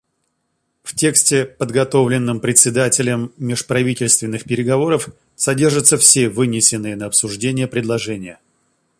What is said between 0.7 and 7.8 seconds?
В тексте, подготовленном Председателем межправительственных переговоров, содержатся все вынесенные на обсуждение